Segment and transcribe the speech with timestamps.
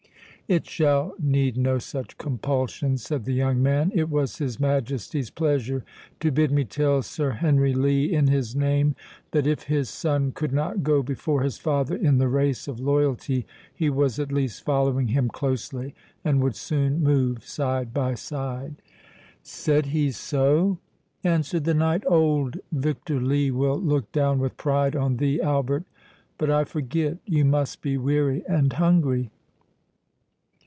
[0.47, 5.85] "It shall need no such compulsion," said the young man—"It was his Majesty's pleasure
[6.19, 8.93] to bid me tell Sir Henry Lee, in his name,
[9.31, 13.45] that if his son could not go before his father in the race of loyalty,
[13.73, 15.95] he was at least following him closely,
[16.25, 18.75] and would soon move side by side."
[19.41, 20.79] "Said he so?"
[21.23, 27.45] answered the knight—"Old Victor Lee will look down with pride on thee, Albert!—But I forget—you
[27.45, 29.31] must be weary and hungry."